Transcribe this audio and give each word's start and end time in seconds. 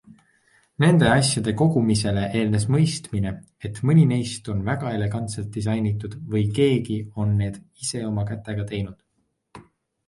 Nende 0.83 1.09
asjade 1.15 1.51
kogumisele 1.59 2.23
eelnes 2.39 2.65
mõistmine, 2.77 3.33
et 3.69 3.83
mõni 3.89 4.07
neist 4.13 4.51
on 4.55 4.65
väga 4.71 4.95
elegantselt 5.01 5.53
disainitud 5.59 6.17
või 6.33 6.43
keegi 6.61 7.01
on 7.25 7.39
need 7.45 7.63
ise 7.87 8.05
oma 8.11 8.27
kätega 8.33 8.69
teinud. 8.75 9.65